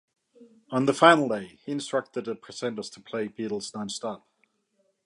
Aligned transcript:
On 0.71 0.87
the 0.87 0.95
final 0.95 1.29
day, 1.29 1.59
he 1.63 1.71
instructed 1.73 2.25
the 2.25 2.35
presenters 2.35 2.91
to 2.93 2.99
play 2.99 3.27
Beatles 3.27 3.75
non-stop. 3.75 4.25